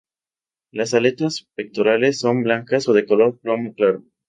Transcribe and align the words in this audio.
Las 0.71 0.95
aletas 0.95 1.47
pectorales 1.53 2.17
son 2.19 2.41
blancas 2.41 2.87
o 2.89 2.93
de 2.93 3.05
color 3.05 3.37
plomo 3.39 3.75
claro. 3.75 4.03